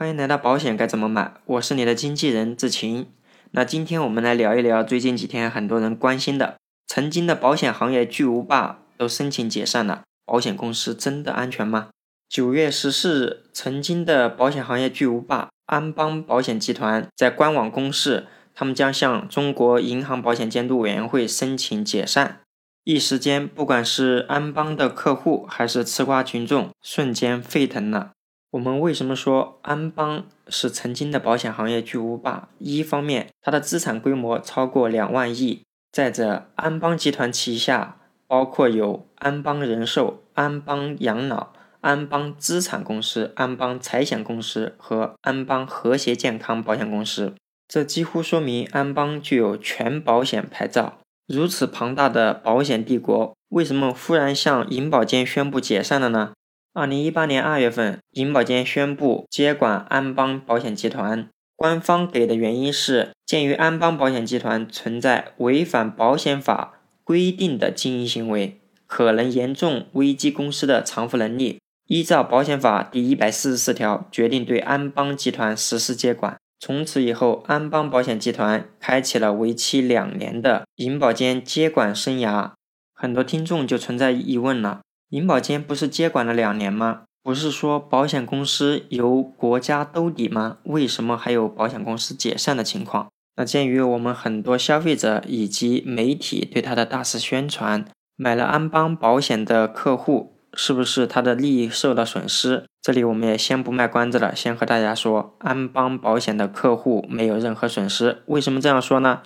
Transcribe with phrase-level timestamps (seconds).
[0.00, 1.34] 欢迎来到保险该怎么买？
[1.44, 3.08] 我是你的经纪人志晴。
[3.50, 11.90] 那今天我们来聊一聊最近几天很多人关心的，曾经的保险行业巨无霸都申请解散了，保险公司真的安全吗？
[12.30, 22.40] 九月十四日，曾经的保险行业巨无霸安邦保险集团在官网公示，他们将向中国银行保险监督委员会申请解散。
[22.84, 28.12] 一时间，不管是安邦的客户还是吃瓜群众，瞬间沸腾了。
[28.52, 32.48] 我们为什么说安邦是曾经的保险行业巨无霸？
[32.58, 35.62] 一方面，它的资产规模超过两万亿；
[35.92, 47.34] 再者，安邦集团旗下包括有安邦人寿、安邦养老、安邦资产公司、安邦财险公司和安邦和谐健康保险公司，
[47.68, 50.98] 这几乎说明安邦具有全保险牌照。
[51.28, 56.32] 如此庞大的保险帝国，为什么忽然向银保监宣布解散了呢？
[56.72, 61.28] 二零一八年二月份，银保监宣布接管安邦保险集团。
[61.56, 76.36] 官方给的原因是，鉴于安邦保险集团存在违反保险法规定的经营行为，可能严重危及公司的偿付能力，依照保险法第一百四十四条，决定对安邦集团实施接管。
[76.60, 82.52] 从此以后，安邦保险集团开启了为期两年的银保监接管生涯。
[82.94, 84.82] 很多听众就存在疑问了。
[85.10, 87.02] 银保监不是接管了两年吗？
[87.20, 90.58] 不是说保险公司由国家兜底吗？
[90.62, 93.08] 为什么还有保险公司解散的情况？
[93.34, 102.66] 那鉴于我们很多消费者以及媒体对它的大肆宣传，买了安邦保险的客户是不是他的利益受到损失？
[102.80, 108.22] 这里我们也先不卖关子了，先和大家说，安邦保险的客户没有任何损失。
[108.26, 109.22] 为什么这样说呢？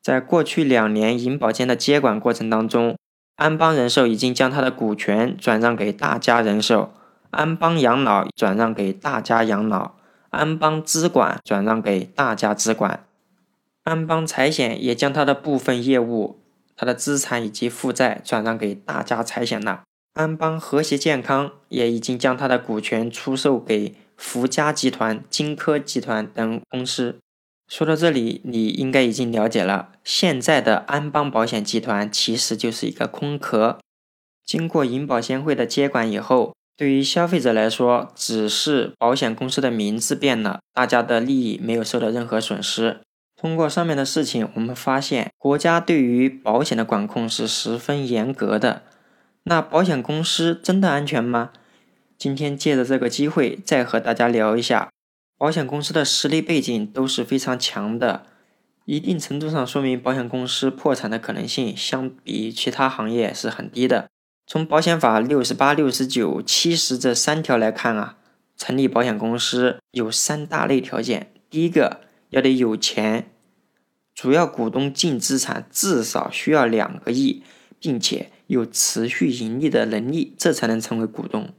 [0.00, 2.96] 在过去两年银保监的接管过程当中。
[3.40, 6.92] 安邦人寿已经将它的股权转让给大家人寿，
[7.30, 9.94] 安邦养老转让给大家养老，
[10.28, 13.06] 安邦资管转让给大家资管，
[13.84, 16.42] 安邦财险也将它的部分业务、
[16.76, 19.84] 它的资产以及负债转让给大家财险了。
[20.12, 27.18] 安邦和谐健康也已经将它的股权出售给福佳集团、金科集团等公司。
[27.70, 33.78] 说到这里，你应该已经了解了，现在的安邦保险集团其实就是一个空壳。
[34.44, 42.98] 经过银保监会的接管以后，对于消费者来说，只是保险公司的名字变了，大家的利益没有受到任何损失。
[43.40, 48.82] 通过上面的事情，我们发现国家对于保险的管控是十分严格的。
[49.44, 51.52] 那保险公司真的安全吗？
[52.18, 54.90] 今天借着这个机会，再和大家聊一下。
[55.40, 58.26] 保险公司的实力背景都是非常强的，
[58.84, 64.10] 一定程度上说明保险公司破产的可能性相比其他行业是很低的。
[64.46, 68.18] 从保险法六十八、六十九、七十这三条来看啊，
[68.54, 73.30] 成立保险公司有三大类条件：第一个要得有钱，
[74.14, 77.42] 主要股东净资产至少需要两个亿，
[77.80, 81.54] 并且有持续盈利的能力，这才能成为股东。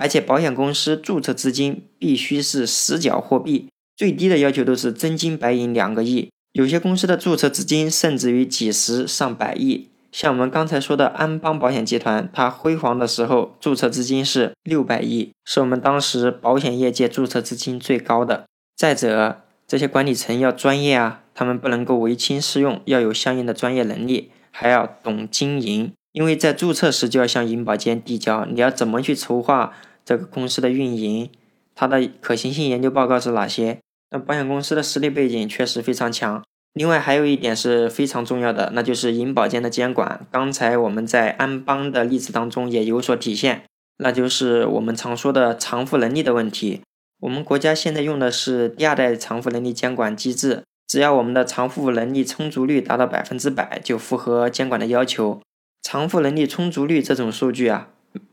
[0.00, 6.30] 而且保险公司注册资金必须是实缴货币，最低的要求都是真金白银两个亿。
[6.52, 9.88] 有些公司的注册资金甚至于几十上百亿。
[10.10, 18.46] 像我们刚才说的安邦保险集团，它辉煌的时候注册资金是六百亿，是我们当时保险业界注册资金最高的。
[18.74, 29.74] 再者，这些管理层要专业啊，他们不能够唯亲适用，要有相应的专业能力，还要懂经营，因为在注册时就要向银保监递交，你要怎么去筹划。
[30.10, 31.30] 这个公司的运营，
[31.76, 33.78] 它的可行性研究报告是哪些？
[34.10, 36.42] 那保险公司的实力背景确实非常强。
[36.72, 40.26] 另外还有一点是非常重要的，那就是银保监的监管。
[40.32, 43.62] 刚才我们在安邦的例子当中也有所体现，
[43.98, 46.80] 那就是我们常说的偿付能力的问题。
[47.20, 55.40] 我们国家现在用的是第二代偿付能力监管机制，只要我们的偿付能力充足率达到百分之百，就符合监管的要求。
[55.80, 57.90] 偿付能力充足率这种数据啊。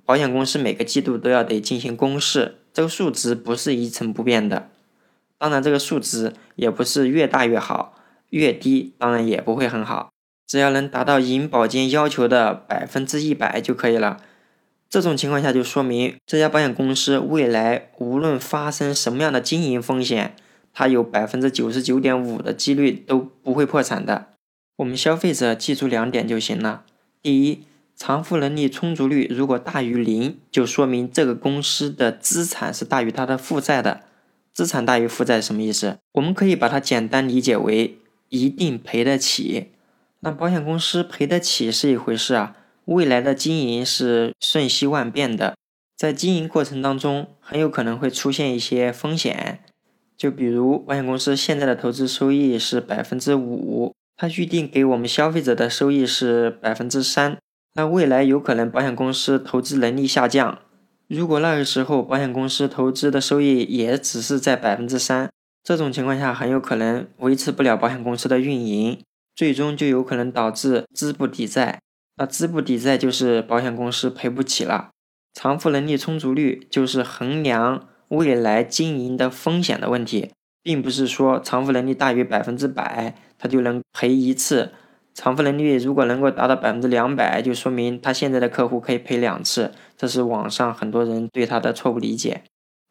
[0.08, 4.70] 保险公司每个季度都要得进行公示，这个数值不是一成不变的。
[5.38, 7.94] 当然，这个数值也不是越大越好，
[8.30, 10.10] 越低当然也不会很好。
[10.48, 14.22] 只要能达到银保监要求的百分之一百就可以了。
[14.90, 20.38] 这种情况下就说明这家保险公司未来无论发生什么样的经营风险，
[20.72, 24.28] 它有百分之九十九点五的几率都不会破产的。
[24.78, 26.86] 我们消费者记住两点就行了：
[27.22, 27.64] 第一。
[27.98, 34.02] 偿付能力充足率如果大于零，就说明这个公司的资产是大于它的负债的。
[34.54, 35.98] 资产大于负债什么意思？
[36.14, 37.98] 我们可以把它简单理解为
[38.30, 39.72] 一定赔得起。
[40.22, 42.56] 那保险公司赔得起是一回事啊，
[42.86, 45.56] 未来的经营是瞬息万变的。
[45.96, 49.60] 在经营过程当中，很有可能会出现一些风险。
[50.16, 57.38] 就比如保险公司现在的投资收益是百分之五，它预定给我们消费者的收益是百分之三。
[57.78, 60.58] 那未来有可能保险公司投资能力下降，
[61.08, 65.30] 如果那个时候保险公司投资的收益也只是在百分之三，
[65.64, 69.00] 这种情况下很有可能维持不了保险公司的运营，
[69.36, 71.80] 最终就有可能导致资不抵债。
[72.16, 74.90] 那资不抵债就是保险公司赔不起了。
[75.36, 77.88] 偿付能力充足率就是衡量。
[78.10, 80.32] 未来经营的风险的问题，
[80.64, 84.72] 并不是说偿付能力大于百分之百，他就能赔一次；
[85.18, 89.72] 偿付能力如果能够达到百分之两百，就说明他现在的客户可以赔两次。
[89.98, 92.44] 这是网上很多人对他的错误理解。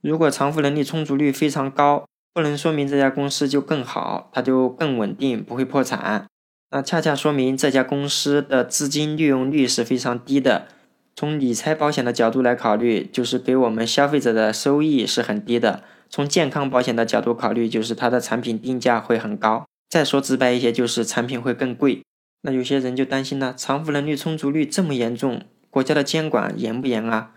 [0.02, 6.26] 如果偿付能力充足率非常高，不能说明这家公司就更好，它就更稳定，不会破产。
[6.72, 10.66] 那恰恰说明这家公司的资金利用率是非常低的。
[11.14, 19.64] 从理财保险的角度来考虑，就是给我们消费者的收益是很低的；从健康保险的角度考虑，就是它的产品定价会很高。
[19.88, 22.02] 再说直白一些，就是产品会更贵。
[22.46, 27.32] 那有些人就担心了：偿付能力充足率这么严重，国家的监管严不严啊？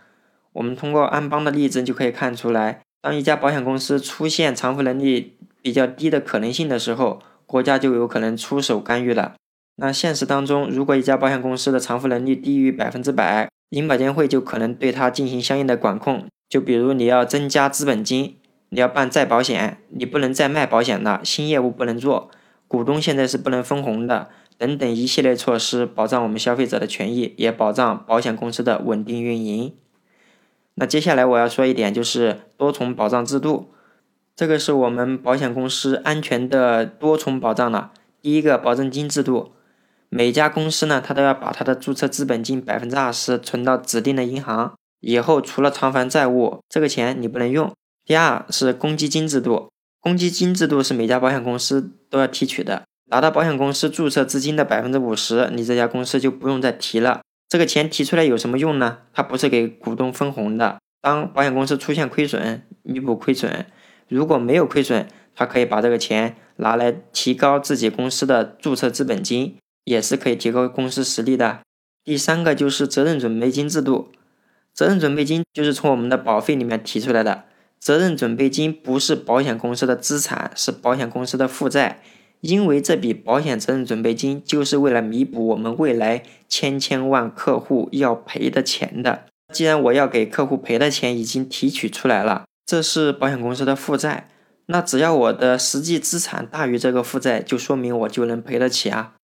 [0.53, 9.33] 我们通过安邦的例子就可以看出来，当一家保险公司出现偿付能力比较低的可能性的时候，国家就有可能出手干预了。
[9.77, 18.37] 那现实当中，如果一家保险公司的偿付能力低于百分之百，银保监会就可能对它进行相应的管控，就比如你要增加资本金，
[18.69, 22.29] 你要办再保险，你不能再卖保险了，新业务不能做，
[22.67, 24.29] 股东现在是不能分红的，
[24.59, 29.73] 等等一系列措施，保障我们消费者的权益，也保障保险公司的稳定运营。
[30.75, 33.71] 那接下来我要说一点，就是多重保障制度，
[34.35, 37.91] 这个是我们保险公司安全的多重保障了。
[38.21, 39.53] 第一个保证金制度。
[40.11, 47.71] 每家公司呢，它都要把它的注册资本金百分之二十存到指定的银行，以后除了偿还债务，这个钱你不能用。
[48.03, 49.69] 第二是公积金制度，
[49.99, 57.21] 公积金制度是每家保险公司都要提取的，达到保险公司注册资金的百分之五十，你这家公司就不用再提了。
[57.47, 58.99] 这个钱提出来有什么用呢？
[59.13, 60.77] 它不是给股东分红的。
[61.01, 63.65] 当保险公司出现亏损，弥补亏损；
[64.07, 69.57] 如果没有亏损，它可以把这个钱拿来提高自己公司的注册资本金。
[69.85, 71.61] 也是可以提高公司实力的。
[72.03, 74.11] 第三个就是责任准备金制度，
[74.71, 77.45] 责任准备金就是从我们的保费里面提出来的。
[77.79, 82.03] 责任准备金不是保险公司的资产，是保险公司的负债，
[82.41, 89.25] 因为这笔保险责任准备金就是为了弥补我们未来千千万客户要赔的钱的。
[89.53, 94.29] 既然我要给客户赔的钱已经提取出来了，这是保险公司的负债，
[94.67, 99.15] 那只要我的实际资产大于这个负债，就说明我就能赔得起啊。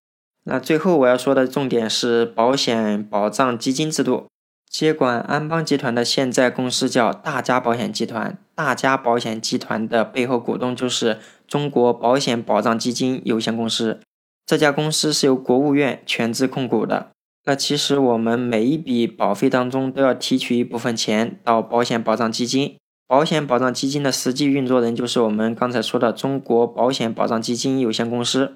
[0.44, 4.26] 那最后我要说的重点是保险保障基金制度。
[4.69, 14.00] 接管安邦集团的现在公司叫大家保险集团，大家保险集团的背后股东就是中国保险保障基金有限公司。
[14.44, 17.11] 这家公司是由国务院全资控股的。
[17.46, 22.76] 那其实我们每一笔保费当中都要提取一部分钱到保险保障基金，
[23.06, 28.55] 保险保障基金的实际运作人就是我们刚才说的中国保险保障基金有限公司。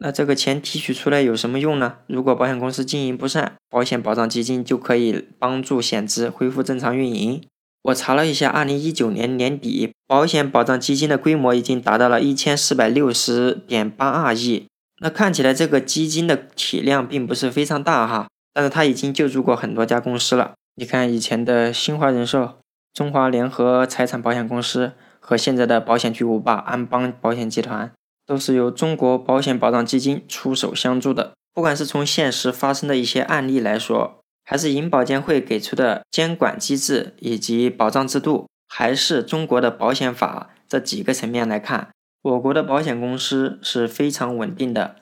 [0.00, 1.96] 那这个钱提取出来有什么用呢？
[2.06, 7.42] 如果保险公司经营不善，保险保障基金就可以帮助险资恢复正常运营。
[7.82, 14.66] 我查了一下，二零一九年年底，保险保障基金的规模已经达到了一千四百六十点八二亿。
[15.00, 20.54] 那看起来这个基金的体量并不是非常大哈，但是它已经救助过很多家公司了。
[20.76, 22.54] 你看以前的新华人寿、
[22.92, 27.90] 中华联合财产保险公司和现在的保险巨无霸安邦保险集团。
[28.28, 31.32] 都是由中国保险保障基金出手相助的。
[31.54, 41.88] 不管是从现实发生的一些案例来说，还是银保监会给出的监管机制以及保障制度，还是中国的保险法这几个层面来看，
[42.20, 44.96] 我国的保险公司是非常稳定的。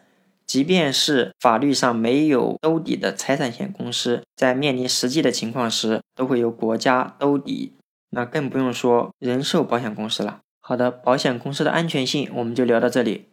[0.46, 7.72] 即便是法律上没有兜底的财产险公司，在面临实际的情况时，都会由国家兜底。
[8.10, 10.38] 那更不用说人寿保险公司了。
[10.68, 13.26] 好的，保险公司的安全性我们就聊到这里。